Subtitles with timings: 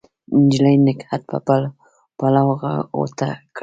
[0.43, 1.37] نجلۍ نګهت په
[2.17, 2.45] پلو
[2.95, 3.39] غوټه کړ